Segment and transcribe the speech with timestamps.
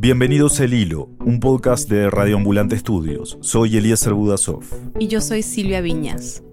[0.00, 3.36] Bienvenidos a El Hilo, un podcast de Radio Ambulante Estudios.
[3.40, 4.62] Soy Eliezer Budasov.
[5.00, 6.44] Y yo soy Silvia Viñas.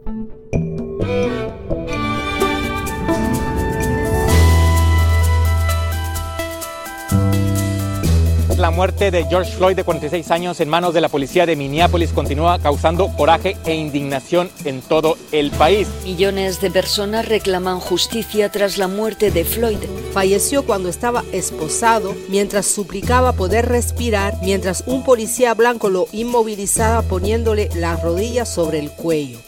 [8.76, 12.60] Muerte de George Floyd de 46 años en manos de la policía de Minneapolis continúa
[12.60, 15.88] causando coraje e indignación en todo el país.
[16.04, 19.80] Millones de personas reclaman justicia tras la muerte de Floyd.
[20.14, 27.70] Falleció cuando estaba esposado, mientras suplicaba poder respirar, mientras un policía blanco lo inmovilizaba poniéndole
[27.76, 29.40] las rodillas sobre el cuello.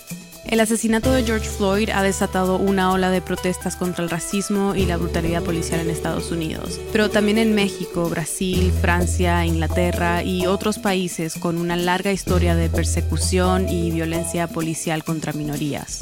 [0.48, 4.86] El asesinato de George Floyd ha desatado una ola de protestas contra el racismo y
[4.86, 10.80] la brutalidad policial en Estados Unidos, pero también en México, Brasil, Francia, Inglaterra y otros
[10.80, 16.00] países con una larga historia de persecución y violencia policial contra minorías.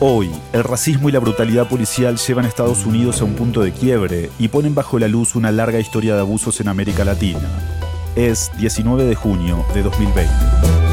[0.00, 3.72] Hoy, el racismo y la brutalidad policial llevan a Estados Unidos a un punto de
[3.72, 7.50] quiebre y ponen bajo la luz una larga historia de abusos en América Latina.
[8.16, 10.83] Es 19 de junio de 2020.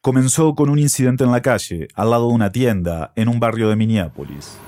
[0.00, 3.68] Comenzó con un incidente en la calle, al lado de una tienda, en un barrio
[3.68, 4.58] de Minneapolis.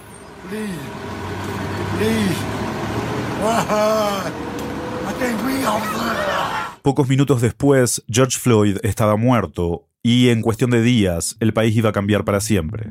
[6.82, 11.90] Pocos minutos después, George Floyd estaba muerto y en cuestión de días el país iba
[11.90, 12.90] a cambiar para siempre.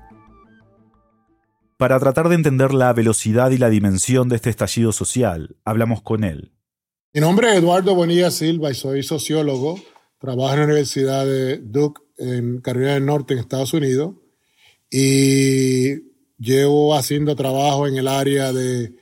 [1.81, 6.23] Para tratar de entender la velocidad y la dimensión de este estallido social, hablamos con
[6.23, 6.51] él.
[7.11, 9.79] Mi nombre es Eduardo Bonilla Silva y soy sociólogo.
[10.19, 14.13] Trabajo en la Universidad de Duke en Carolina del Norte, en Estados Unidos.
[14.91, 16.03] Y
[16.37, 18.93] llevo haciendo trabajo en el área de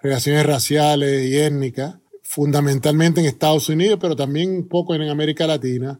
[0.00, 5.98] relaciones raciales y étnicas, fundamentalmente en Estados Unidos, pero también un poco en América Latina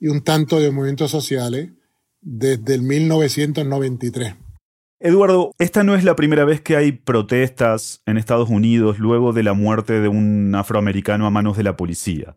[0.00, 1.70] y un tanto de movimientos sociales
[2.20, 4.45] desde el 1993.
[4.98, 9.42] Eduardo, esta no es la primera vez que hay protestas en Estados Unidos luego de
[9.42, 12.34] la muerte de un afroamericano a manos de la policía.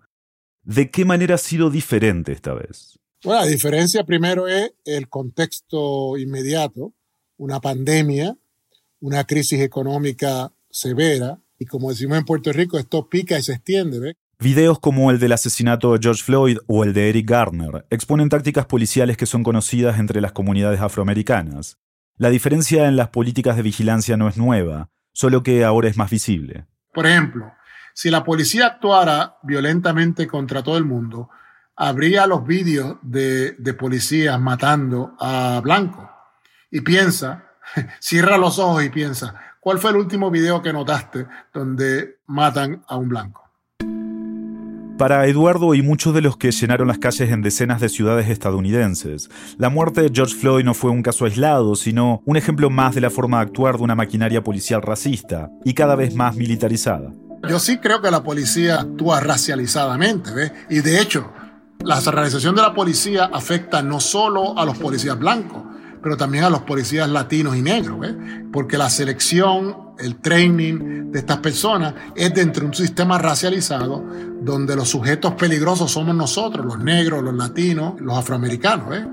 [0.64, 3.00] ¿De qué manera ha sido diferente esta vez?
[3.24, 6.94] Bueno, la diferencia primero es el contexto inmediato,
[7.38, 8.36] una pandemia,
[9.00, 14.16] una crisis económica severa, y como decimos en Puerto Rico, esto pica y se extiende.
[14.38, 18.66] Videos como el del asesinato de George Floyd o el de Eric Garner exponen tácticas
[18.66, 21.78] policiales que son conocidas entre las comunidades afroamericanas
[22.20, 26.10] la diferencia en las políticas de vigilancia no es nueva, solo que ahora es más
[26.10, 26.66] visible.
[26.94, 27.54] Por ejemplo,
[27.94, 31.30] si la policía actuara violentamente contra todo el mundo,
[31.78, 36.10] habría los vídeos de, policías matando a blancos.
[36.70, 37.46] Y piensa,
[38.00, 42.98] cierra los ojos y piensa, ¿cuál fue el último video que notaste donde matan a
[42.98, 43.49] un blanco?
[45.00, 49.30] Para Eduardo y muchos de los que llenaron las calles en decenas de ciudades estadounidenses,
[49.58, 53.00] la muerte de George Floyd no fue un caso aislado, sino un ejemplo más de
[53.00, 57.14] la forma de actuar de una maquinaria policial racista y cada vez más militarizada.
[57.48, 60.52] Yo sí creo que la policía actúa racializadamente, ¿ves?
[60.70, 61.32] Y de hecho,
[61.82, 65.64] la realización de la policía afecta no solo a los policías blancos,
[66.02, 68.16] pero también a los policías latinos y negros, ¿ves?
[68.52, 74.06] porque la selección, el training de estas personas es dentro de un sistema racializado
[74.42, 78.90] donde los sujetos peligrosos somos nosotros, los negros, los latinos, los afroamericanos.
[78.90, 79.06] ¿ves?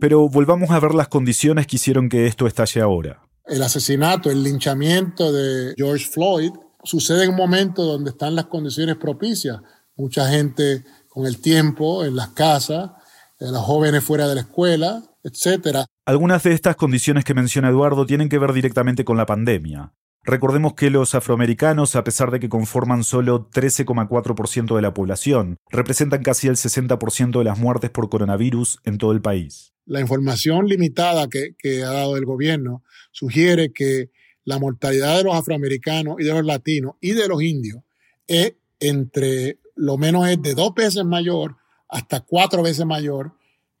[0.00, 3.22] Pero volvamos a ver las condiciones que hicieron que esto estalle ahora.
[3.46, 6.52] El asesinato, el linchamiento de George Floyd
[6.84, 9.58] sucede en un momento donde están las condiciones propicias.
[9.96, 12.90] Mucha gente con el tiempo en las casas,
[13.38, 15.86] los jóvenes fuera de la escuela, etcétera.
[16.04, 19.92] Algunas de estas condiciones que menciona Eduardo tienen que ver directamente con la pandemia.
[20.24, 26.22] Recordemos que los afroamericanos, a pesar de que conforman solo 13,4% de la población, representan
[26.22, 29.72] casi el 60% de las muertes por coronavirus en todo el país.
[29.86, 34.10] La información limitada que, que ha dado el gobierno sugiere que
[34.44, 37.82] la mortalidad de los afroamericanos y de los latinos y de los indios
[38.26, 41.56] es entre, lo menos es de dos veces mayor
[41.88, 43.32] hasta cuatro veces mayor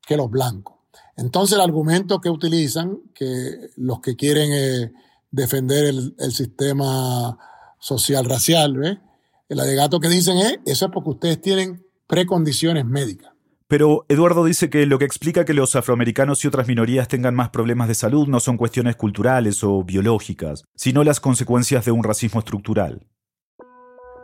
[0.06, 0.76] que los blancos.
[1.16, 4.92] Entonces el argumento que utilizan, que los que quieren eh,
[5.30, 7.38] defender el, sistema
[7.78, 9.00] social racial.
[9.48, 13.32] El alegato que dicen es, eso es porque ustedes tienen precondiciones médicas.
[13.66, 17.50] Pero Eduardo dice que lo que explica que los afroamericanos y otras minorías tengan más
[17.50, 22.40] problemas de salud no son cuestiones culturales o biológicas, sino las consecuencias de un racismo
[22.40, 23.06] estructural.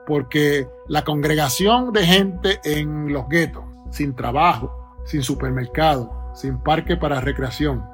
[0.06, 4.71] Porque la congregación de gente en los guetos, sin trabajo,
[5.05, 7.85] sin supermercado, sin parque para recreación,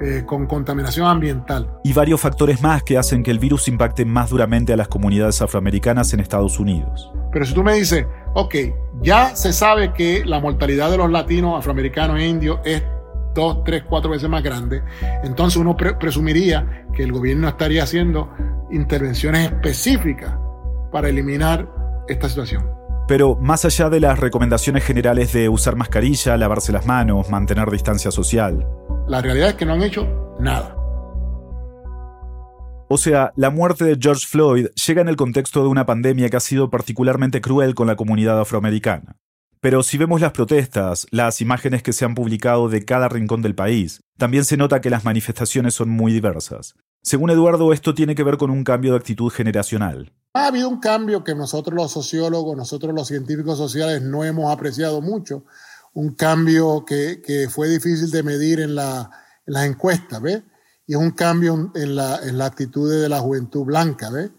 [0.00, 1.68] eh, con contaminación ambiental.
[1.84, 5.42] Y varios factores más que hacen que el virus impacte más duramente a las comunidades
[5.42, 7.12] afroamericanas en Estados Unidos.
[7.32, 8.54] Pero si tú me dices, ok,
[9.02, 12.82] ya se sabe que la mortalidad de los latinos, afroamericanos e indios es
[13.34, 14.82] dos, tres, cuatro veces más grande,
[15.22, 18.32] entonces uno presumiría que el gobierno estaría haciendo
[18.70, 20.32] intervenciones específicas
[20.90, 21.68] para eliminar
[22.08, 22.64] esta situación.
[23.08, 28.10] Pero más allá de las recomendaciones generales de usar mascarilla, lavarse las manos, mantener distancia
[28.10, 28.66] social,
[29.08, 30.76] la realidad es que no han hecho nada.
[32.88, 36.36] O sea, la muerte de George Floyd llega en el contexto de una pandemia que
[36.36, 39.16] ha sido particularmente cruel con la comunidad afroamericana.
[39.60, 43.54] Pero si vemos las protestas, las imágenes que se han publicado de cada rincón del
[43.54, 46.74] país, también se nota que las manifestaciones son muy diversas.
[47.02, 50.12] Según Eduardo, esto tiene que ver con un cambio de actitud generacional.
[50.32, 55.00] Ha habido un cambio que nosotros los sociólogos, nosotros los científicos sociales no hemos apreciado
[55.00, 55.44] mucho,
[55.92, 59.10] un cambio que, fue difícil de medir en, la,
[59.46, 60.42] las encuestas, ¿ves?
[60.86, 64.30] Y es un cambio en la, actitud de la juventud blanca, ¿ves?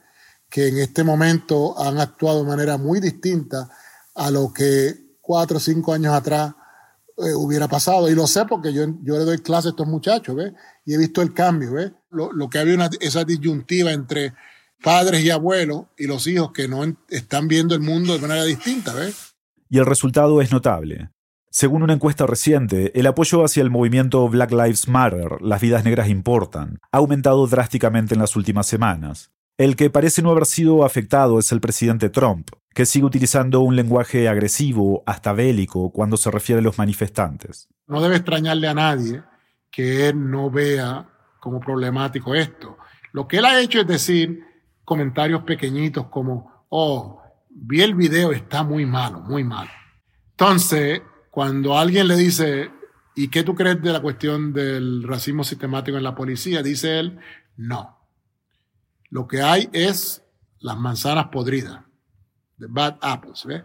[0.50, 3.70] Que en este momento han actuado de manera muy distinta
[4.16, 6.56] a lo que cuatro o cinco años atrás
[7.18, 8.10] eh, hubiera pasado.
[8.10, 10.54] Y lo sé porque yo, yo le doy clase a estos muchachos, ¿ves?
[10.86, 11.92] Y he visto el cambio, ¿ves?
[12.10, 14.34] Lo, lo que había una, esa disyuntiva entre
[14.82, 18.94] padres y abuelos y los hijos que no están viendo el mundo de manera distinta,
[18.94, 19.36] ¿ves?
[19.70, 21.10] Y el resultado es notable.
[21.50, 26.10] Según una encuesta reciente, el apoyo hacia el movimiento Black Lives Matter, las vidas negras
[26.10, 29.32] importan, ha aumentado drásticamente en las últimas semanas.
[29.58, 33.76] El que parece no haber sido afectado es el presidente Trump, que sigue utilizando un
[33.76, 37.68] lenguaje agresivo, hasta bélico, cuando se refiere a los manifestantes.
[37.86, 39.22] No debe extrañarle a nadie
[39.70, 41.10] que él no vea
[41.42, 42.78] como problemático esto.
[43.12, 44.51] Lo que él ha hecho es decir
[44.92, 49.72] comentarios pequeñitos como, oh, vi el video, está muy malo, muy malo.
[50.32, 52.70] Entonces, cuando alguien le dice,
[53.16, 56.62] ¿y qué tú crees de la cuestión del racismo sistemático en la policía?
[56.62, 57.18] Dice él,
[57.56, 58.06] no.
[59.10, 60.26] Lo que hay es
[60.60, 61.80] las manzanas podridas,
[62.60, 63.64] the bad apples, ¿ves?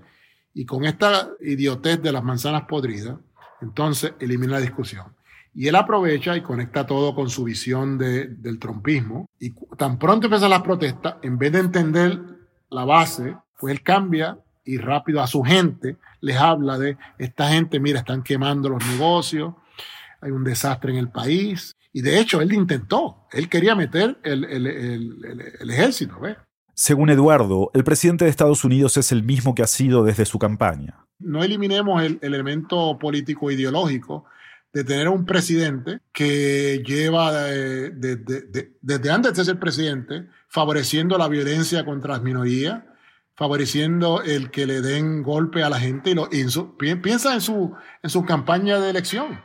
[0.54, 3.18] Y con esta idiotez de las manzanas podridas,
[3.60, 5.15] entonces elimina la discusión.
[5.58, 9.30] Y él aprovecha y conecta todo con su visión del trompismo.
[9.40, 12.20] Y tan pronto empiezan las protestas, en vez de entender
[12.68, 17.80] la base, pues él cambia y rápido a su gente les habla de esta gente,
[17.80, 19.54] mira, están quemando los negocios,
[20.20, 21.74] hay un desastre en el país.
[21.90, 24.44] Y de hecho, él intentó, él quería meter el,
[25.70, 26.20] ejército.
[26.20, 26.36] ¿ves?
[26.74, 30.38] Según Eduardo, el presidente de Estados Unidos es el mismo que ha sido desde su
[30.38, 31.06] campaña.
[31.18, 34.26] No eliminemos el elemento político ideológico
[34.76, 42.12] de tener un presidente que lleva desde antes de ser presidente favoreciendo la violencia contra
[42.12, 42.82] las minorías,
[43.36, 46.10] favoreciendo el que le den golpe a la gente.
[46.10, 46.28] Y, lo,
[46.76, 49.40] piensa en su, en su campaña de elección,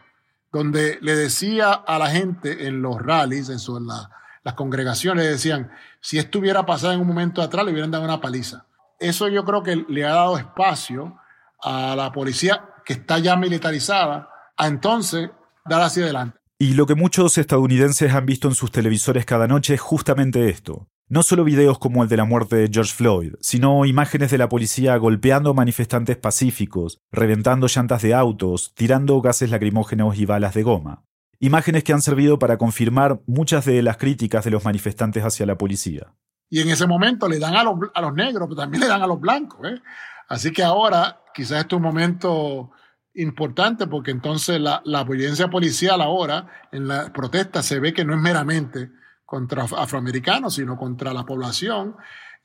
[0.52, 5.72] donde le decía a la gente en los rallies, en, su, las congregaciones, decían,
[6.02, 8.66] si esto hubiera pasado en un momento atrás, le hubieran dado una paliza.
[9.00, 11.16] Eso yo creo que le ha dado espacio
[11.64, 14.28] a la policía que está ya militarizada
[14.62, 15.32] a entonces
[15.66, 16.38] dar hacia adelante.
[16.60, 20.88] Y lo que muchos estadounidenses han visto en sus televisores cada noche es justamente esto.
[21.10, 24.50] No solo videos como el de la muerte de George Floyd, sino imágenes de la
[24.50, 31.04] policía golpeando manifestantes pacíficos, reventando llantas de autos, tirando gases lacrimógenos y balas de goma.
[31.40, 35.58] Imágenes que han servido para confirmar muchas de las críticas de los manifestantes hacia la
[35.58, 36.14] policía.
[36.52, 39.20] Y en ese momento le dan a los, negros, pero también le dan a los
[39.20, 39.60] blancos.
[39.68, 39.82] ¿eh?
[40.30, 42.72] Así que ahora quizás este es un momento
[43.16, 48.14] importante porque entonces la, la violencia policial ahora en la protesta se ve que no
[48.14, 48.92] es meramente
[49.26, 51.96] contra afroamericanos, sino contra la población,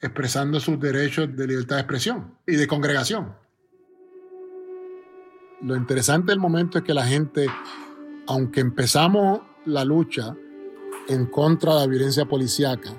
[0.00, 3.34] expresando sus derechos de libertad de expresión y de congregación.
[5.62, 7.46] Lo interesante del momento es que la gente,
[8.26, 10.36] aunque empezamos la lucha
[11.08, 12.90] en contra de la violencia policíaca,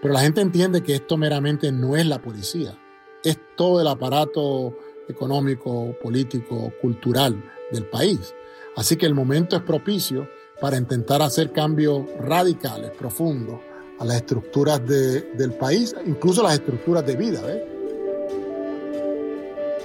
[0.00, 2.76] pero la gente entiende que esto meramente no es la policía,
[3.22, 4.76] es todo el aparato
[5.08, 8.34] económico, político, cultural del país.
[8.76, 10.28] Así que el momento es propicio
[10.60, 13.60] para intentar hacer cambios radicales, profundos,
[13.98, 17.40] a las estructuras del país, incluso las estructuras de vida.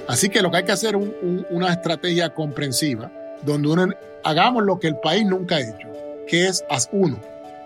[0.07, 3.11] Así que lo que hay que hacer es una estrategia comprensiva,
[3.43, 3.87] donde uno,
[4.23, 5.87] hagamos lo que el país nunca ha hecho,
[6.27, 7.19] que es uno,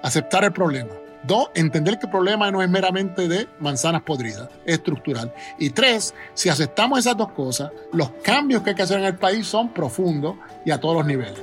[0.03, 0.93] aceptar el problema,
[1.25, 5.33] Dos, entender que el problema no es meramente de manzanas podridas, es estructural.
[5.57, 9.15] Y tres, si aceptamos esas dos cosas, los cambios que hay que hacer en el
[9.15, 11.41] país son profundos y a todos los niveles.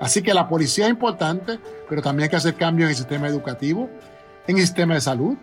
[0.00, 3.28] Así que la policía es importante, pero también hay que hacer cambios en el sistema
[3.28, 3.88] educativo,
[4.46, 5.36] en el sistema de salud,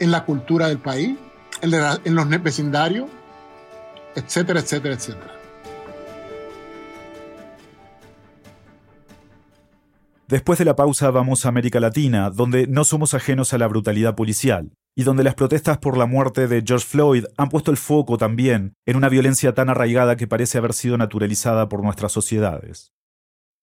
[0.00, 1.16] en la cultura del país,
[1.62, 3.08] en los vecindarios,
[4.14, 5.37] etcétera, etcétera, etcétera.
[10.28, 14.14] Después de la pausa vamos a América Latina, donde no somos ajenos a la brutalidad
[14.14, 18.18] policial, y donde las protestas por la muerte de George Floyd han puesto el foco
[18.18, 22.92] también en una violencia tan arraigada que parece haber sido naturalizada por nuestras sociedades.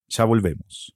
[0.08, 0.96] Ya volvemos.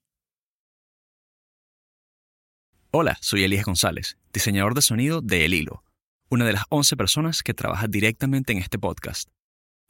[2.90, 5.84] Hola, soy Elías González, diseñador de sonido de El Hilo,
[6.32, 9.30] una de las 11 personas que trabaja directamente en este podcast.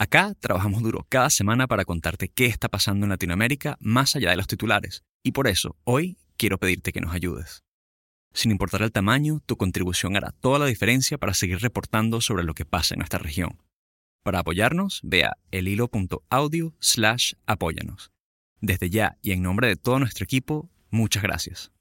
[0.02, 4.38] Acá trabajamos duro cada semana para contarte qué está pasando en Latinoamérica más allá de
[4.38, 7.66] los titulares y por eso, hoy quiero pedirte que nos ayudes.
[8.34, 12.54] Sin importar el tamaño, tu contribución hará toda la diferencia para seguir reportando sobre lo
[12.54, 13.62] que pasa en nuestra región.
[14.24, 18.12] Para apoyarnos, ve a elhilo.audio slash apóyanos.
[18.62, 21.74] Desde ya y en nombre de todo nuestro equipo, muchas gracias.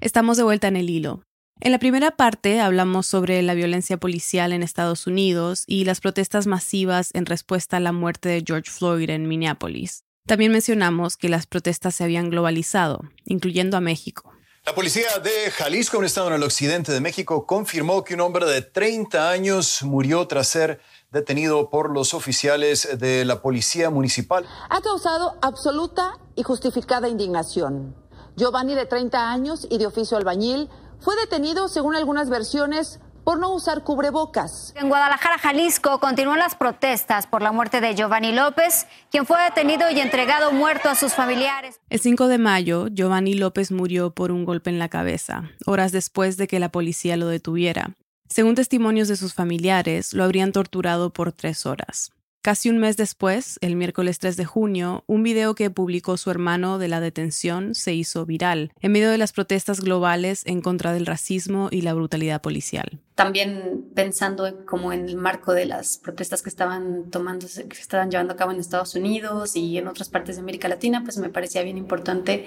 [0.00, 1.22] Estamos de vuelta en el hilo.
[1.62, 6.46] En la primera parte hablamos sobre la violencia policial en Estados Unidos y las protestas
[6.46, 10.04] masivas en respuesta a la muerte de George Floyd en Minneapolis.
[10.26, 14.32] También mencionamos que las protestas se habían globalizado, incluyendo a México.
[14.64, 18.46] La policía de Jalisco, un estado en el occidente de México, confirmó que un hombre
[18.46, 20.80] de 30 años murió tras ser
[21.12, 24.46] detenido por los oficiales de la policía municipal.
[24.70, 27.94] Ha causado absoluta y justificada indignación.
[28.36, 33.52] Giovanni, de 30 años y de oficio albañil, fue detenido, según algunas versiones, por no
[33.52, 34.72] usar cubrebocas.
[34.76, 39.90] En Guadalajara, Jalisco, continúan las protestas por la muerte de Giovanni López, quien fue detenido
[39.90, 41.80] y entregado muerto a sus familiares.
[41.90, 46.36] El 5 de mayo, Giovanni López murió por un golpe en la cabeza, horas después
[46.36, 47.96] de que la policía lo detuviera.
[48.28, 52.12] Según testimonios de sus familiares, lo habrían torturado por tres horas.
[52.42, 56.78] Casi un mes después, el miércoles 3 de junio, un video que publicó su hermano
[56.78, 61.04] de la detención se hizo viral, en medio de las protestas globales en contra del
[61.04, 62.98] racismo y la brutalidad policial.
[63.14, 68.10] También pensando como en el marco de las protestas que estaban tomando, que se estaban
[68.10, 71.28] llevando a cabo en Estados Unidos y en otras partes de América Latina, pues me
[71.28, 72.46] parecía bien importante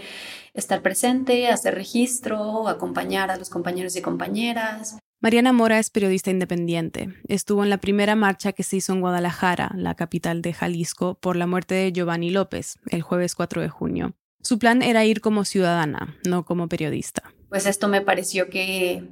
[0.55, 4.97] estar presente, hacer registro, acompañar a los compañeros y compañeras.
[5.23, 7.13] Mariana Mora es periodista independiente.
[7.29, 11.37] Estuvo en la primera marcha que se hizo en Guadalajara, la capital de Jalisco, por
[11.37, 14.15] la muerte de Giovanni López, el jueves 4 de junio.
[14.41, 17.33] Su plan era ir como ciudadana, no como periodista.
[17.47, 19.07] Pues esto me pareció que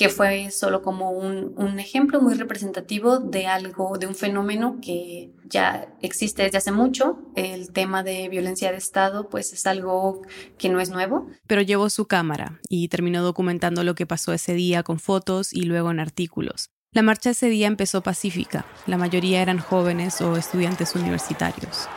[0.00, 5.34] que fue solo como un, un, ejemplo muy representativo de algo, de un fenómeno que
[5.44, 7.18] ya existe desde hace mucho.
[7.36, 10.22] El tema de violencia de Estado, pues es algo
[10.56, 11.26] que no es nuevo.
[11.46, 15.64] Pero llevó su cámara y terminó documentando lo que pasó ese día con fotos y
[15.64, 16.70] luego en artículos.
[16.92, 18.64] La marcha ese día empezó pacífica.
[18.86, 21.90] La mayoría eran jóvenes o estudiantes universitarios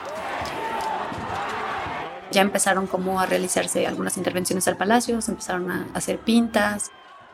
[2.32, 6.92] ya empezaron como a realizarse algunas intervenciones al palacio, se empezaron a hacer pintas,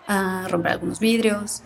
[0.10, 1.62] a romper algunos vidrios.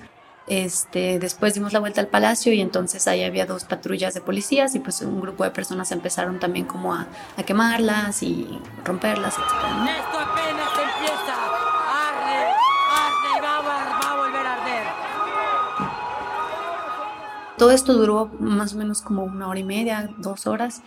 [0.46, 4.76] Este, después dimos la vuelta al palacio y entonces ahí había dos patrullas de policías
[4.76, 7.08] y pues un grupo de personas empezaron también como a,
[7.38, 9.46] a quemarlas y romperlas, etc.
[9.46, 11.34] Esto apenas empieza.
[12.10, 12.52] Arde,
[12.92, 14.84] arde y va, va a volver a arder.
[17.58, 20.82] Todo esto duró más o menos como una hora y media, dos horas.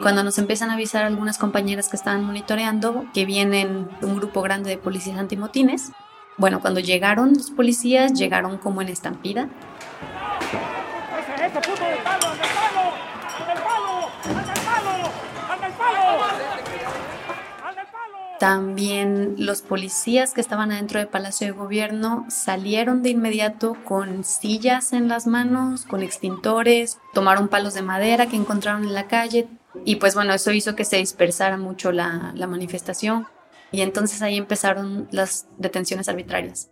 [0.00, 4.70] Cuando nos empiezan a avisar algunas compañeras que estaban monitoreando que vienen un grupo grande
[4.70, 5.92] de policías antimotines,
[6.40, 9.50] bueno, cuando llegaron los policías, llegaron como en estampida.
[18.38, 24.94] También los policías que estaban adentro del Palacio de Gobierno salieron de inmediato con sillas
[24.94, 29.46] en las manos, con extintores, tomaron palos de madera que encontraron en la calle
[29.84, 33.26] y pues bueno, eso hizo que se dispersara mucho la, la manifestación.
[33.72, 36.70] Y entonces ahí empezaron las detenciones arbitrarias.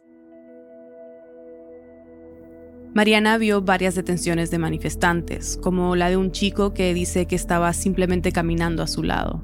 [2.95, 7.73] Mariana vio varias detenciones de manifestantes, como la de un chico que dice que estaba
[7.73, 9.43] simplemente caminando a su lado.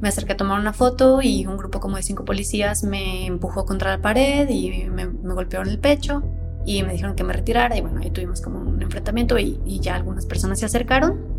[0.00, 3.64] Me acerqué a tomar una foto y un grupo como de cinco policías me empujó
[3.66, 6.22] contra la pared y me, golpeó en el pecho
[6.66, 9.80] y me dijeron que me retirara y bueno, ahí tuvimos como un enfrentamiento y, y
[9.80, 11.35] ya algunas personas se acercaron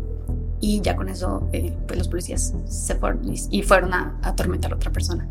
[0.60, 4.76] y ya con eso eh, pues los policías se fueron y, fueron a, atormentar a
[4.76, 5.28] otra persona.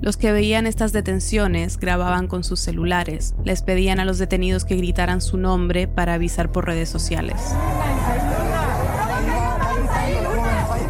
[0.00, 4.76] Los que veían estas detenciones grababan con sus celulares, les pedían a los detenidos que
[4.76, 7.36] gritaran su nombre para avisar por redes sociales.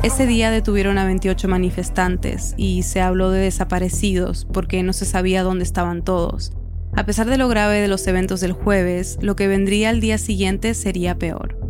[0.02, 5.45] Ese día detuvieron a 28 manifestantes y se habló de desaparecidos porque no se sabía
[5.45, 6.52] dónde estaban todos.
[6.95, 10.19] A pesar de lo grave de los eventos del jueves, lo que vendría al día
[10.19, 11.62] siguiente sería peor.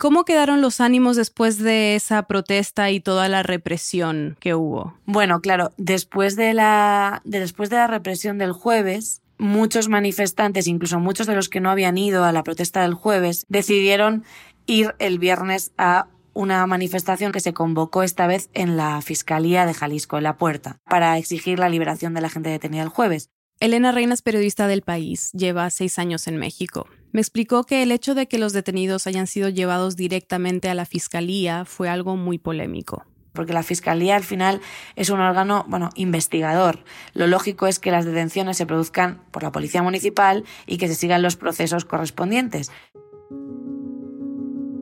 [0.00, 4.94] ¿Cómo quedaron los ánimos después de esa protesta y toda la represión que hubo?
[5.04, 11.26] Bueno, claro, después de la, después de la represión del jueves, muchos manifestantes, incluso muchos
[11.26, 14.24] de los que no habían ido a la protesta del jueves, decidieron
[14.64, 19.74] ir el viernes a una manifestación que se convocó esta vez en la Fiscalía de
[19.74, 23.28] Jalisco, en la puerta, para exigir la liberación de la gente detenida el jueves.
[23.60, 26.86] Elena Reinas, periodista del país, lleva seis años en México.
[27.12, 30.86] Me explicó que el hecho de que los detenidos hayan sido llevados directamente a la
[30.86, 33.04] fiscalía fue algo muy polémico.
[33.32, 34.60] Porque la fiscalía al final
[34.96, 36.84] es un órgano, bueno, investigador.
[37.14, 40.94] Lo lógico es que las detenciones se produzcan por la policía municipal y que se
[40.94, 42.70] sigan los procesos correspondientes.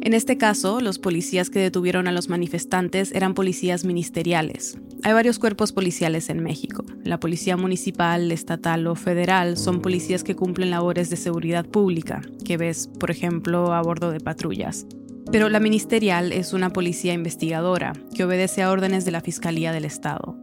[0.01, 4.79] En este caso, los policías que detuvieron a los manifestantes eran policías ministeriales.
[5.03, 6.85] Hay varios cuerpos policiales en México.
[7.05, 12.57] La policía municipal, estatal o federal son policías que cumplen labores de seguridad pública, que
[12.57, 14.87] ves, por ejemplo, a bordo de patrullas.
[15.31, 19.85] Pero la ministerial es una policía investigadora, que obedece a órdenes de la Fiscalía del
[19.85, 20.39] Estado.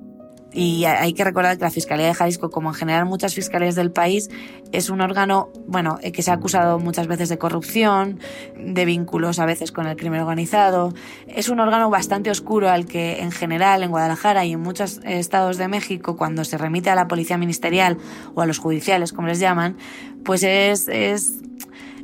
[0.55, 3.91] Y hay que recordar que la Fiscalía de Jalisco, como en general muchas fiscalías del
[3.91, 4.29] país,
[4.71, 8.19] es un órgano, bueno, eh, que se ha acusado muchas veces de corrupción,
[8.57, 10.93] de vínculos a veces con el crimen organizado.
[11.27, 15.57] Es un órgano bastante oscuro al que en general en Guadalajara y en muchos estados
[15.57, 17.97] de México, cuando se remite a la policía ministerial
[18.33, 19.75] o a los judiciales, como les llaman,
[20.23, 21.33] pues es, es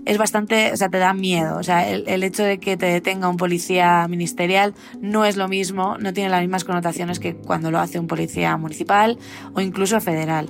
[0.06, 1.58] es bastante, o sea, te da miedo.
[1.58, 5.98] O sea, el, hecho de que te detenga un policía ministerial no es lo mismo,
[5.98, 9.18] no tiene las mismas connotaciones que cuando lo hace un policía municipal
[9.54, 10.50] o incluso federal.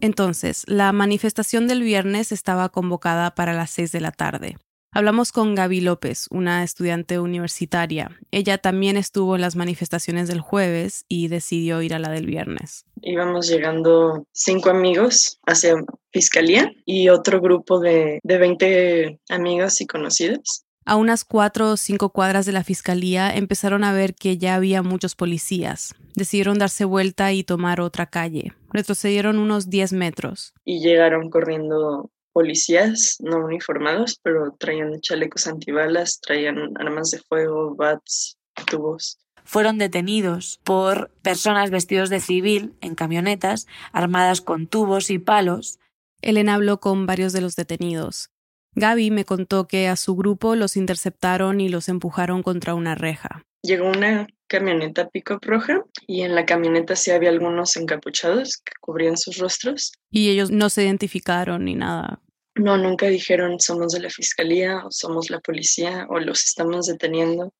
[0.00, 4.56] Entonces, la manifestación del viernes estaba convocada para las 6 de la tarde.
[4.92, 8.18] Hablamos con Gaby López, una estudiante universitaria.
[8.30, 12.85] Ella también estuvo en las manifestaciones del jueves y decidió ir a la del viernes.
[13.02, 15.74] Íbamos llegando cinco amigos hacia
[16.12, 20.64] Fiscalía y otro grupo de, de 20 amigos y conocidos.
[20.88, 24.84] A unas cuatro o cinco cuadras de la fiscalía empezaron a ver que ya había
[24.84, 25.94] muchos policías.
[26.14, 28.52] Decidieron darse vuelta y tomar otra calle.
[28.70, 30.54] Retrocedieron unos 10 metros.
[30.64, 38.38] Y llegaron corriendo policías no uniformados, pero traían chalecos antibalas, traían armas de fuego, bats,
[38.70, 39.18] tubos.
[39.46, 45.78] Fueron detenidos por personas vestidos de civil en camionetas, armadas con tubos y palos.
[46.20, 48.30] Elena habló con varios de los detenidos.
[48.74, 53.44] Gaby me contó que a su grupo los interceptaron y los empujaron contra una reja.
[53.62, 59.16] Llegó una camioneta pico roja y en la camioneta sí había algunos encapuchados que cubrían
[59.16, 59.92] sus rostros.
[60.10, 62.20] Y ellos no se identificaron ni nada.
[62.56, 67.52] No, nunca dijeron somos de la fiscalía o somos la policía o los estamos deteniendo.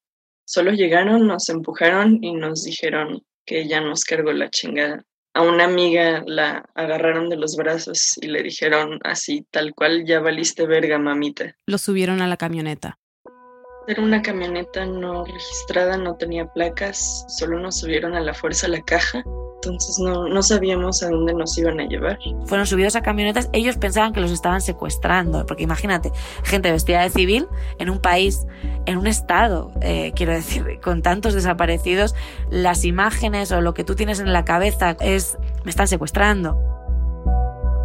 [0.49, 5.03] Solo llegaron, nos empujaron y nos dijeron que ya nos cargó la chingada.
[5.35, 10.21] A una amiga la agarraron de los brazos y le dijeron así, tal cual, ya
[10.21, 11.57] valiste verga, mamita.
[11.67, 12.97] Lo subieron a la camioneta.
[13.89, 18.71] Era una camioneta no registrada, no tenía placas, solo nos subieron a la fuerza a
[18.71, 19.25] la caja,
[19.67, 22.19] entonces no, no sabíamos a dónde nos iban a llevar.
[22.47, 26.13] Fueron subidos a camionetas, ellos pensaban que los estaban secuestrando, porque imagínate,
[26.45, 27.47] gente vestida de civil
[27.79, 28.47] en un país,
[28.87, 32.15] en un estado, eh, quiero decir, con tantos desaparecidos,
[32.51, 36.59] las imágenes o lo que tú tienes en la cabeza es, me están secuestrando.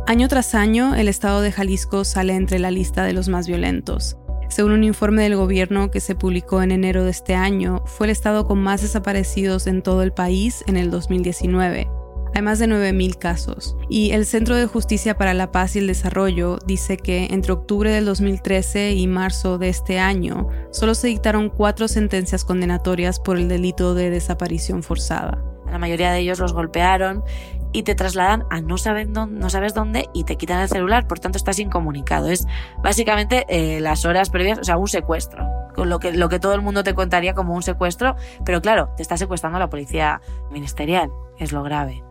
[0.07, 4.17] Año tras año, el estado de Jalisco sale entre la lista de los más violentos.
[4.51, 8.11] Según un informe del gobierno que se publicó en enero de este año, fue el
[8.11, 11.89] estado con más desaparecidos en todo el país en el 2019.
[12.35, 13.77] Hay más de 9.000 casos.
[13.87, 17.91] Y el Centro de Justicia para la Paz y el Desarrollo dice que entre octubre
[17.91, 23.47] del 2013 y marzo de este año, solo se dictaron cuatro sentencias condenatorias por el
[23.47, 25.41] delito de desaparición forzada.
[25.71, 27.23] La mayoría de ellos los golpearon
[27.71, 31.19] y te trasladan a no, dónde, no sabes dónde y te quitan el celular, por
[31.19, 32.29] tanto estás incomunicado.
[32.29, 32.45] Es
[32.83, 35.47] básicamente eh, las horas previas, o sea, un secuestro.
[35.73, 38.93] Con lo que, lo que todo el mundo te contaría como un secuestro, pero claro,
[38.97, 40.19] te está secuestrando la policía
[40.51, 42.03] ministerial, es lo grave.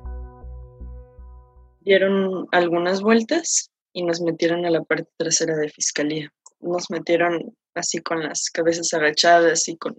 [1.83, 6.33] Dieron algunas vueltas y nos metieron a la parte trasera de fiscalía.
[6.61, 9.94] Nos metieron así con las cabezas agachadas y con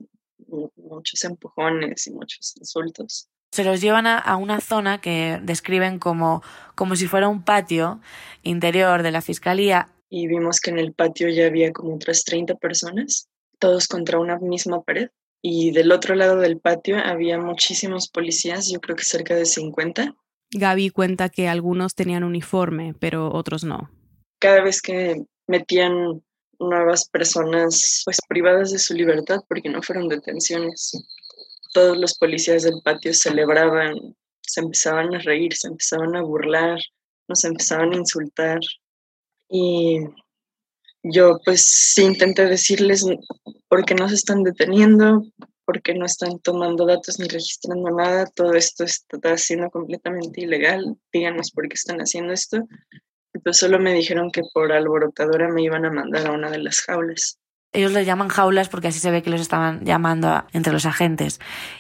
[0.76, 6.42] muchos empujones y muchos insultos se los llevan a, una zona que describen como,
[6.76, 8.00] como si fuera un patio
[8.44, 9.90] interior de la fiscalía.
[10.10, 13.28] Y vimos que en el patio ya había como otras 30 personas,
[13.60, 15.10] todos contra una misma pared.
[15.42, 20.16] Y del otro lado del patio había muchísimos policías, yo creo que cerca de 50.
[20.52, 23.90] Gaby cuenta que algunos tenían uniforme, pero otros no.
[24.40, 26.22] Cada vez que metían
[26.60, 30.92] nuevas personas pues privadas de su libertad porque no fueron detenciones.
[31.72, 36.80] Todos los policías del patio celebraban, se empezaban a reír, se empezaban a burlar,
[37.28, 38.60] nos empezaban a insultar
[39.50, 40.00] y
[41.04, 43.06] yo pues intenté decirles
[43.68, 45.26] por qué no se están deteniendo,
[45.66, 50.98] por qué no están tomando datos ni registrando nada, todo esto está siendo completamente ilegal,
[51.12, 52.68] díganos por qué están haciendo esto.
[53.34, 56.60] Y pues solo me dijeron que por alborotadora me iban a mandar a una de
[56.60, 57.41] las jaulas.
[57.74, 61.40] Ellos les llaman jaulas porque así se ve que los estaban llamando entre los agentes.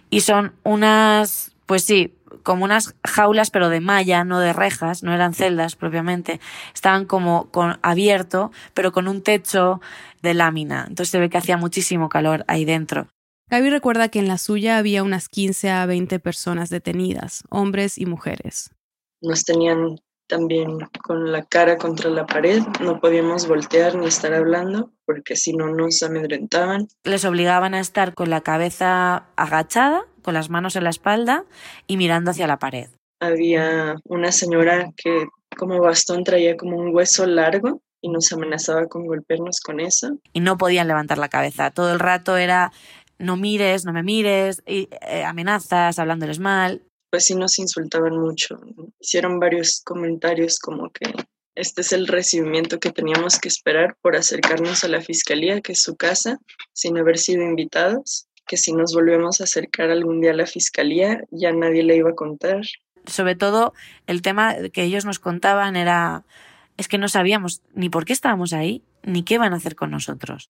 [0.09, 5.13] Y son unas, pues sí, como unas jaulas pero de malla, no de rejas, no
[5.13, 6.39] eran celdas propiamente.
[6.73, 9.81] Estaban como con abierto, pero con un techo
[10.21, 10.85] de lámina.
[10.87, 13.07] Entonces se ve que hacía muchísimo calor ahí dentro.
[13.49, 18.05] Gaby recuerda que en la suya había unas 15 a 20 personas detenidas, hombres y
[18.05, 18.71] mujeres.
[19.21, 19.97] Nos tenían
[20.31, 25.51] también con la cara contra la pared, no podíamos voltear ni estar hablando porque si
[25.51, 26.87] no nos amedrentaban.
[27.03, 31.43] Les obligaban a estar con la cabeza agachada, con las manos en la espalda
[31.85, 32.87] y mirando hacia la pared.
[33.19, 35.25] Había una señora que
[35.57, 40.17] como bastón traía como un hueso largo y nos amenazaba con golpearnos con eso.
[40.31, 41.71] Y no podían levantar la cabeza.
[41.71, 42.71] Todo el rato era
[43.19, 46.81] no mires, no me mires, y, eh, amenazas, hablándoles mal.
[47.11, 48.59] Pues sí nos insultaban mucho.
[48.99, 51.13] Hicieron varios comentarios como que
[51.53, 55.83] este es el recibimiento que teníamos que esperar por acercarnos a la fiscalía, que es
[55.83, 56.39] su casa,
[56.71, 61.21] sin haber sido invitados, que si nos volvemos a acercar algún día a la fiscalía
[61.31, 62.61] ya nadie le iba a contar.
[63.05, 63.73] Sobre todo
[64.07, 66.23] el tema que ellos nos contaban era
[66.77, 69.91] es que no sabíamos ni por qué estábamos ahí, ni qué van a hacer con
[69.91, 70.49] nosotros.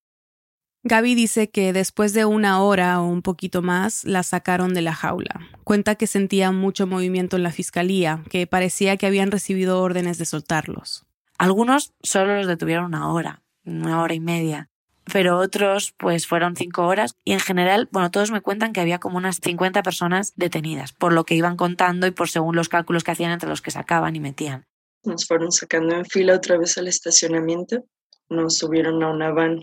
[0.84, 4.96] Gaby dice que después de una hora o un poquito más la sacaron de la
[4.96, 5.41] jaula.
[5.63, 10.26] Cuenta que sentía mucho movimiento en la fiscalía, que parecía que habían recibido órdenes de
[10.26, 11.06] soltarlos.
[11.38, 14.70] Algunos solo los detuvieron una hora, una hora y media,
[15.12, 19.00] pero otros pues fueron cinco horas y en general, bueno, todos me cuentan que había
[19.00, 23.04] como unas 50 personas detenidas, por lo que iban contando y por según los cálculos
[23.04, 24.65] que hacían entre los que sacaban y metían.
[25.04, 27.86] Nos fueron sacando en fila otra vez al estacionamiento,
[28.30, 29.62] nos subieron a una van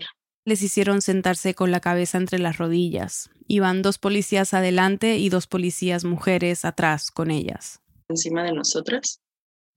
[0.49, 3.29] les hicieron sentarse con la cabeza entre las rodillas.
[3.47, 7.79] Iban dos policías adelante y dos policías mujeres atrás con ellas.
[8.09, 9.21] Encima de nosotras,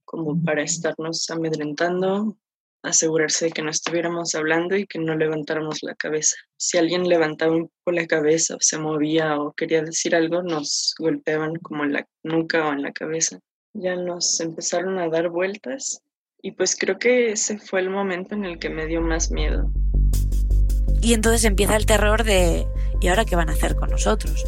[0.04, 2.36] como para estarnos amedrentando,
[2.82, 6.34] asegurarse de que no estuviéramos hablando y que no levantáramos la cabeza.
[6.56, 10.94] Si alguien levantaba un poco la cabeza o se movía o quería decir algo, nos
[10.98, 13.38] golpeaban como en la nuca o en la cabeza.
[13.74, 16.02] Ya nos empezaron a dar vueltas
[16.42, 19.70] y pues creo que ese fue el momento en el que me dio más miedo.
[21.02, 22.66] Y entonces empieza el terror de
[23.00, 24.46] ¿y ahora qué van a hacer con nosotros?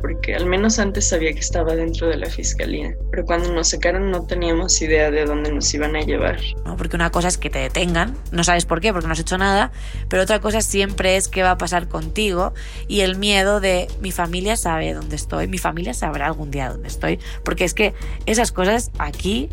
[0.00, 4.10] Porque al menos antes sabía que estaba dentro de la fiscalía, pero cuando nos sacaron
[4.10, 6.40] no teníamos idea de dónde nos iban a llevar.
[6.64, 6.76] ¿No?
[6.76, 9.38] Porque una cosa es que te detengan, no sabes por qué, porque no has hecho
[9.38, 9.70] nada,
[10.08, 12.52] pero otra cosa siempre es qué va a pasar contigo
[12.88, 16.88] y el miedo de mi familia sabe dónde estoy, mi familia sabrá algún día dónde
[16.88, 17.94] estoy, porque es que
[18.26, 19.50] esas cosas aquí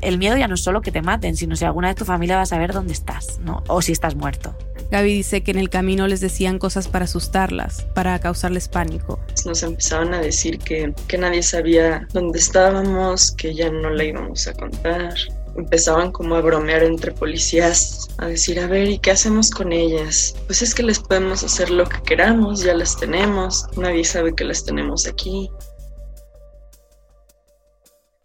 [0.00, 2.36] el miedo ya no es solo que te maten, sino si alguna vez tu familia
[2.36, 3.62] va a saber dónde estás, ¿no?
[3.68, 4.56] O si estás muerto.
[4.90, 9.18] Gaby dice que en el camino les decían cosas para asustarlas, para causarles pánico.
[9.44, 14.46] Nos empezaban a decir que, que nadie sabía dónde estábamos, que ya no la íbamos
[14.46, 15.14] a contar.
[15.56, 20.36] Empezaban como a bromear entre policías, a decir, a ver, ¿y qué hacemos con ellas?
[20.46, 24.44] Pues es que les podemos hacer lo que queramos, ya las tenemos, nadie sabe que
[24.44, 25.50] las tenemos aquí.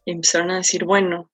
[0.06, 1.32] Y empezaron a decir, bueno,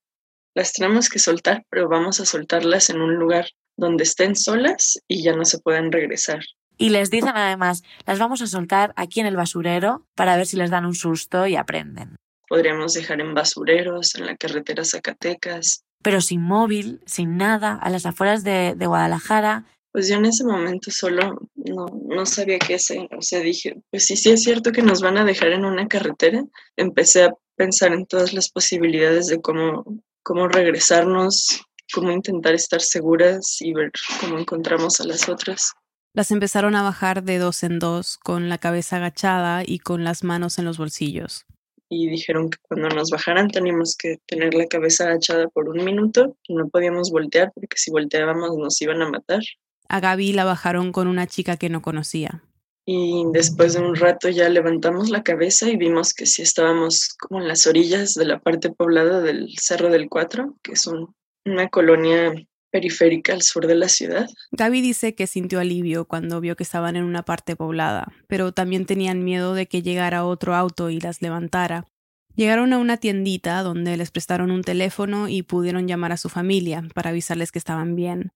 [0.54, 3.46] las tenemos que soltar, pero vamos a soltarlas en un lugar
[3.78, 6.40] donde estén solas y ya no se puedan regresar.
[6.76, 10.56] Y les dicen además, las vamos a soltar aquí en el basurero para ver si
[10.56, 12.16] les dan un susto y aprenden.
[12.48, 15.82] Podríamos dejar en basureros, en la carretera Zacatecas.
[16.02, 19.64] Pero sin móvil, sin nada, a las afueras de, de Guadalajara.
[19.92, 23.08] Pues yo en ese momento solo no, no sabía qué hacer.
[23.16, 25.88] O sea, dije, pues sí, sí es cierto que nos van a dejar en una
[25.88, 26.44] carretera.
[26.76, 29.84] Empecé a pensar en todas las posibilidades de cómo,
[30.22, 31.62] cómo regresarnos
[31.92, 35.72] cómo intentar estar seguras y ver cómo encontramos a las otras.
[36.14, 40.24] Las empezaron a bajar de dos en dos, con la cabeza agachada y con las
[40.24, 41.46] manos en los bolsillos.
[41.90, 46.36] Y dijeron que cuando nos bajaran teníamos que tener la cabeza agachada por un minuto
[46.46, 49.40] y no podíamos voltear porque si volteábamos nos iban a matar.
[49.88, 52.42] A Gaby la bajaron con una chica que no conocía.
[52.90, 57.40] Y después de un rato ya levantamos la cabeza y vimos que sí estábamos como
[57.40, 61.14] en las orillas de la parte poblada del Cerro del Cuatro, que es un
[61.50, 62.32] una colonia
[62.70, 64.28] periférica al sur de la ciudad.
[64.52, 68.86] Gaby dice que sintió alivio cuando vio que estaban en una parte poblada, pero también
[68.86, 71.86] tenían miedo de que llegara otro auto y las levantara.
[72.34, 76.84] Llegaron a una tiendita donde les prestaron un teléfono y pudieron llamar a su familia
[76.94, 78.30] para avisarles que estaban bien.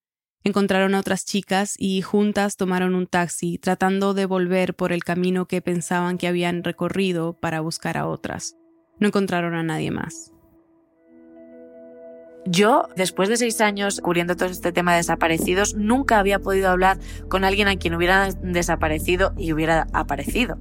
[0.45, 5.47] Encontraron a otras chicas y juntas tomaron un taxi, tratando de volver por el camino
[5.47, 8.57] que pensaban que habían recorrido para buscar a otras.
[8.99, 10.33] No encontraron a nadie más.
[12.45, 16.99] Yo, después de seis años cubriendo todo este tema de desaparecidos, nunca había podido hablar
[17.29, 20.59] con alguien a quien hubiera desaparecido y hubiera aparecido.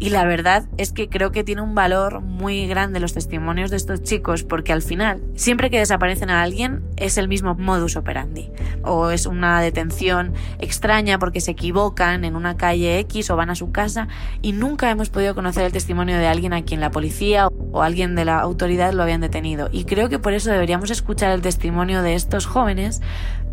[0.00, 3.76] Y la verdad es que creo que tiene un valor muy grande los testimonios de
[3.76, 8.50] estos chicos porque al final, siempre que desaparecen a alguien, es el mismo modus operandi.
[8.82, 13.54] O es una detención extraña porque se equivocan en una calle X o van a
[13.54, 14.08] su casa
[14.42, 18.16] y nunca hemos podido conocer el testimonio de alguien a quien la policía o alguien
[18.16, 19.68] de la autoridad lo habían detenido.
[19.70, 23.00] Y creo que por eso deberíamos escuchar el testimonio de estos jóvenes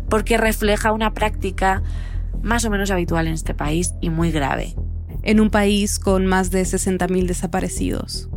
[0.08, 1.82] porque refleja una práctica
[2.42, 4.74] más o menos habitual en este país y muy grave
[5.22, 8.28] en un país con más de 60.000 desaparecidos.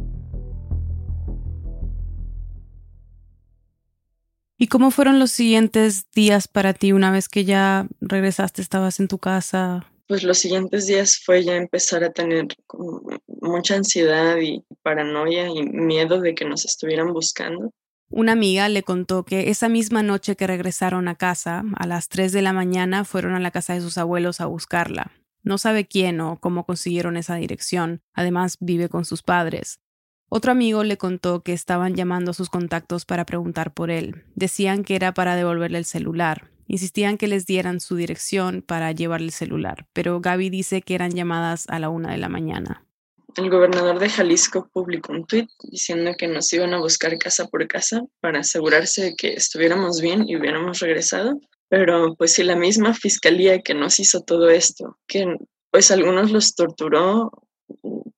[4.58, 9.10] ¿Y cómo fueron los siguientes días para ti una vez que ya regresaste, estabas en
[9.10, 9.86] tu casa?
[10.08, 12.48] Pues los siguientes días fue ya empezar a tener
[13.28, 17.72] mucha ansiedad y paranoia y miedo de que nos estuvieran buscando.
[18.10, 22.32] Una amiga le contó que esa misma noche que regresaron a casa, a las 3
[22.32, 25.12] de la mañana, fueron a la casa de sus abuelos a buscarla.
[25.46, 28.02] No sabe quién o cómo consiguieron esa dirección.
[28.14, 29.80] Además, vive con sus padres.
[30.28, 34.24] Otro amigo le contó que estaban llamando a sus contactos para preguntar por él.
[34.34, 36.50] Decían que era para devolverle el celular.
[36.68, 41.12] Insistían que les dieran su dirección para llevarle el celular, pero Gaby dice que eran
[41.12, 42.84] llamadas a la una de la mañana.
[43.38, 47.68] El gobernador de Jalisco publicó un tuit diciendo que nos iban a buscar casa por
[47.68, 51.40] casa para asegurarse de que estuviéramos bien y hubiéramos regresado.
[51.70, 55.26] Pero pues si la misma fiscalía que nos hizo todo esto, que
[55.72, 57.32] pues algunos los torturó,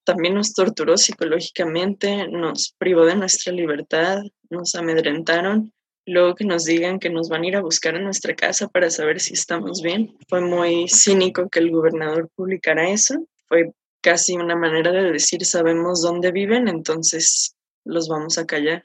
[0.03, 5.73] también nos torturó psicológicamente, nos privó de nuestra libertad, nos amedrentaron,
[6.05, 8.89] luego que nos digan que nos van a ir a buscar a nuestra casa para
[8.89, 10.17] saber si estamos bien.
[10.29, 13.15] Fue muy cínico que el gobernador publicara eso,
[13.47, 18.83] fue casi una manera de decir sabemos dónde viven, entonces los vamos a callar.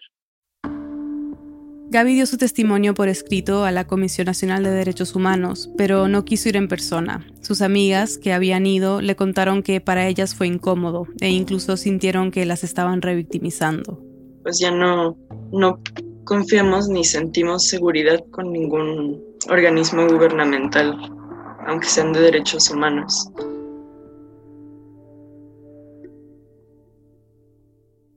[1.92, 6.24] Gaby dio su testimonio por escrito a la Comisión Nacional de Derechos Humanos, pero no
[6.24, 7.26] quiso ir en persona.
[7.42, 12.30] Sus amigas, que habían ido, le contaron que para ellas fue incómodo e incluso sintieron
[12.30, 14.02] que las estaban revictimizando.
[14.42, 15.18] Pues ya no,
[15.52, 15.80] no
[16.24, 20.96] confiamos ni sentimos seguridad con ningún organismo gubernamental,
[21.66, 23.28] aunque sean de derechos humanos.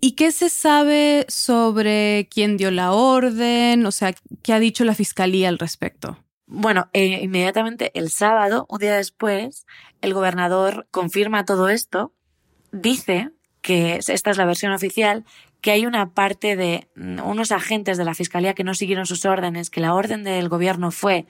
[0.05, 3.87] ¿Y qué se sabe sobre quién dio la orden?
[3.87, 4.13] O sea,
[4.43, 6.23] ¿qué ha dicho la fiscalía al respecto?
[6.45, 9.65] Bueno, eh, inmediatamente el sábado, un día después,
[10.03, 12.13] el gobernador confirma todo esto,
[12.71, 15.25] dice que esta es la versión oficial,
[15.59, 19.25] que hay una parte de mm, unos agentes de la fiscalía que no siguieron sus
[19.25, 21.25] órdenes, que la orden del gobierno fue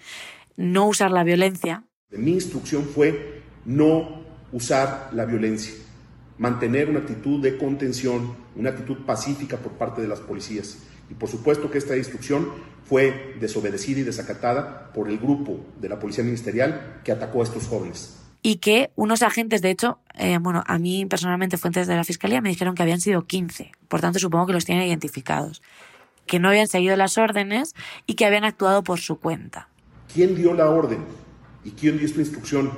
[0.58, 1.86] no usar la violencia.
[2.10, 5.85] Mi instrucción fue no usar la violencia
[6.38, 10.80] mantener una actitud de contención, una actitud pacífica por parte de las policías.
[11.10, 12.50] Y por supuesto que esta instrucción
[12.84, 17.68] fue desobedecida y desacatada por el grupo de la Policía Ministerial que atacó a estos
[17.68, 18.20] jóvenes.
[18.42, 22.42] Y que unos agentes, de hecho, eh, bueno, a mí personalmente fuentes de la Fiscalía
[22.42, 25.64] me dijeron que habían sido 15, por tanto supongo que los tienen identificados,
[26.28, 27.74] que no habían seguido las órdenes
[28.06, 29.70] y que habían actuado por su cuenta.
[30.14, 31.00] ¿Quién dio la orden
[31.64, 32.72] y quién dio esta instrucción?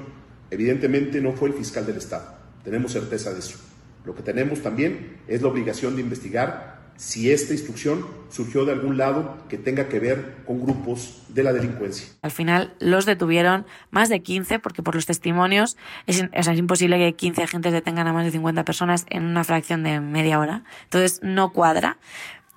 [0.51, 2.36] Evidentemente no fue el fiscal del Estado
[2.67, 3.57] tenemos certeza de eso.
[4.03, 8.97] Lo que tenemos también es la obligación de investigar si esta instrucción surgió de algún
[8.97, 12.09] lado que tenga que ver con grupos de la delincuencia.
[12.23, 15.77] Al final los detuvieron más de 15 porque por los testimonios
[16.07, 19.83] es, es imposible que 15 agentes detengan a más de 50 personas en una fracción
[19.83, 20.65] de media hora.
[20.85, 21.97] Entonces no cuadra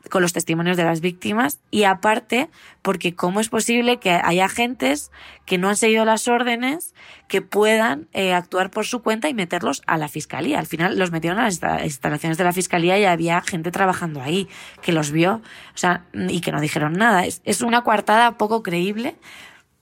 [0.09, 2.49] con los testimonios de las víctimas y aparte
[2.83, 5.11] porque cómo es posible que haya agentes
[5.45, 6.95] que no han seguido las órdenes
[7.29, 10.59] que puedan eh, actuar por su cuenta y meterlos a la fiscalía.
[10.59, 14.49] Al final los metieron a las instalaciones de la fiscalía y había gente trabajando ahí
[14.83, 15.43] que los vio,
[15.75, 17.27] o sea, y que no dijeron nada.
[17.27, 19.17] Es, es una coartada poco creíble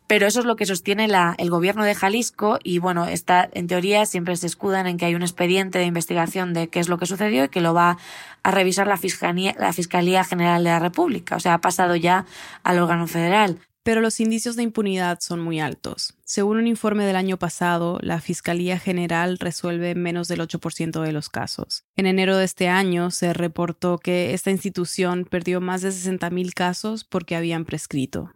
[0.09, 4.07] pero eso es lo que sostiene el gobierno de Jalisco y bueno, está, en teoría
[4.07, 7.05] siempre se escudan en que hay un expediente de investigación de qué es lo que
[7.05, 7.99] sucedió y que lo va
[8.43, 11.37] a revisar la Fiscalía, la Fiscalía General de la República.
[11.37, 12.25] O sea, ha pasado ya
[12.65, 13.59] al órgano federal.
[13.83, 16.15] Pero los indicios de impunidad son muy altos.
[16.25, 21.29] Según un informe del año pasado, la Fiscalía General resuelve menos del 8% de los
[21.29, 21.85] casos.
[21.97, 27.05] En enero de este año se reportó que esta institución perdió más de 60.000 casos
[27.05, 28.33] porque habían prescrito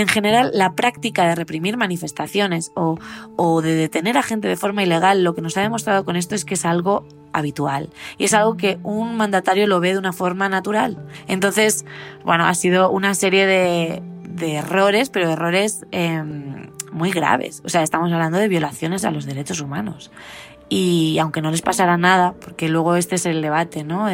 [0.00, 2.98] en general la práctica de reprimir manifestaciones o,
[3.62, 6.44] de detener a gente de forma ilegal, lo que nos ha demostrado con esto es
[6.44, 10.48] que es algo habitual y es algo que un mandatario lo ve de una forma
[10.48, 10.98] natural.
[11.28, 11.84] Entonces,
[12.24, 17.62] bueno, ha sido una serie de, de errores, pero errores em, muy graves.
[17.64, 20.10] O sea, estamos hablando de violaciones a los derechos humanos.
[20.68, 24.08] Y aunque no les pasara nada, porque luego este es el debate, ¿no?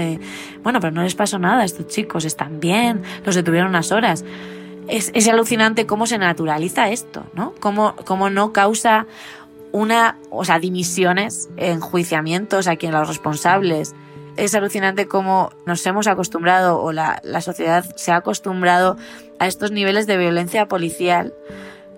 [0.63, 4.25] bueno, pero no les pasó nada, estos chicos están bien, los detuvieron unas horas.
[4.91, 7.55] Es, es alucinante cómo se naturaliza esto, ¿no?
[7.61, 9.07] Cómo, cómo no causa
[9.73, 13.95] una, o sea, dimisiones, enjuiciamientos a quien los responsables.
[14.37, 18.97] Es alucinante cómo nos hemos acostumbrado o la, la sociedad se ha acostumbrado
[19.39, 21.35] a estos niveles de violencia policial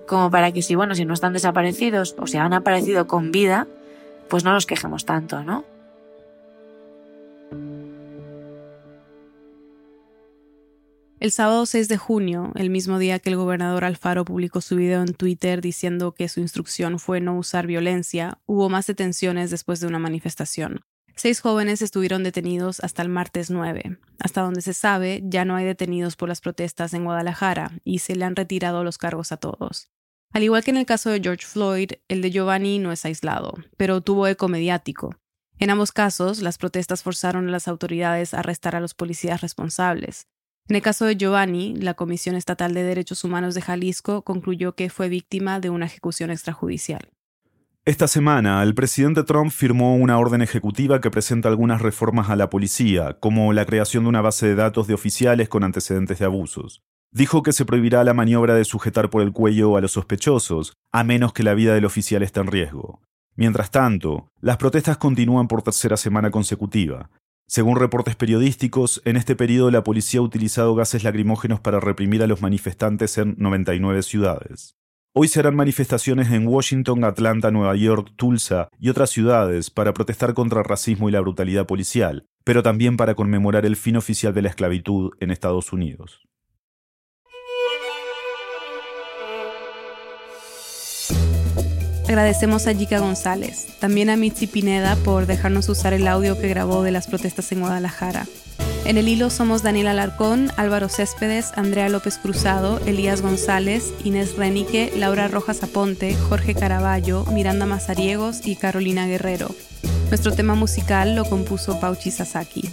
[0.06, 3.66] como para que si, bueno, si no están desaparecidos o si han aparecido con vida,
[4.28, 5.64] pues no nos quejemos tanto, ¿no?
[11.22, 15.02] El sábado 6 de junio, el mismo día que el gobernador Alfaro publicó su video
[15.02, 19.86] en Twitter diciendo que su instrucción fue no usar violencia, hubo más detenciones después de
[19.86, 20.80] una manifestación.
[21.14, 23.98] Seis jóvenes estuvieron detenidos hasta el martes 9.
[24.18, 28.16] Hasta donde se sabe, ya no hay detenidos por las protestas en Guadalajara y se
[28.16, 29.90] le han retirado los cargos a todos.
[30.32, 33.54] Al igual que en el caso de George Floyd, el de Giovanni no es aislado,
[33.76, 35.14] pero tuvo eco mediático.
[35.60, 40.26] En ambos casos, las protestas forzaron a las autoridades a arrestar a los policías responsables.
[40.68, 44.90] En el caso de Giovanni, la Comisión Estatal de Derechos Humanos de Jalisco concluyó que
[44.90, 47.10] fue víctima de una ejecución extrajudicial.
[47.84, 52.48] Esta semana, el presidente Trump firmó una orden ejecutiva que presenta algunas reformas a la
[52.48, 56.82] policía, como la creación de una base de datos de oficiales con antecedentes de abusos
[57.12, 61.04] dijo que se prohibirá la maniobra de sujetar por el cuello a los sospechosos, a
[61.04, 63.00] menos que la vida del oficial esté en riesgo.
[63.36, 67.10] Mientras tanto, las protestas continúan por tercera semana consecutiva.
[67.46, 72.26] Según reportes periodísticos, en este periodo la policía ha utilizado gases lacrimógenos para reprimir a
[72.26, 74.76] los manifestantes en 99 ciudades.
[75.14, 80.60] Hoy serán manifestaciones en Washington, Atlanta, Nueva York, Tulsa y otras ciudades para protestar contra
[80.60, 84.48] el racismo y la brutalidad policial, pero también para conmemorar el fin oficial de la
[84.48, 86.22] esclavitud en Estados Unidos.
[92.12, 96.82] Agradecemos a Yika González, también a Mitzi Pineda por dejarnos usar el audio que grabó
[96.82, 98.26] de las protestas en Guadalajara.
[98.84, 104.92] En el hilo somos Daniel Alarcón, Álvaro Céspedes, Andrea López Cruzado, Elías González, Inés Renique,
[104.94, 109.48] Laura Rojas Aponte, Jorge Caraballo, Miranda Mazariegos y Carolina Guerrero.
[110.10, 112.68] Nuestro tema musical lo compuso Pauchi Sasaki.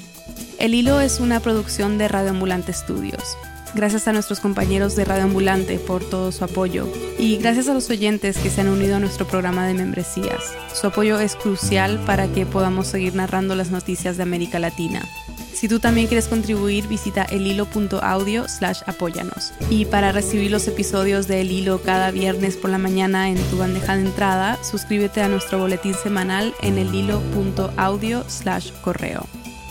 [0.58, 3.38] El hilo es una producción de Radio Ambulante Studios.
[3.76, 7.90] Gracias a nuestros compañeros de Radio Ambulante por todo su apoyo y gracias a los
[7.90, 10.54] oyentes que se han unido a nuestro programa de membresías.
[10.74, 15.08] Su apoyo es crucial para que podamos seguir narrando las noticias de América Latina.
[15.54, 19.52] Si tú también quieres contribuir, visita elhilo.audio slash apóyanos.
[19.70, 23.58] Y para recibir los episodios de El Hilo cada viernes por la mañana en tu
[23.58, 29.26] bandeja de entrada, suscríbete a nuestro boletín semanal en elhilo.audio slash correo.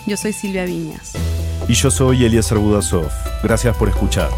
[0.06, 1.14] Yo soy Silvia Viñas.
[1.68, 3.11] Y yo soy Elías Budasov.
[3.42, 4.31] Gracias por escuchar.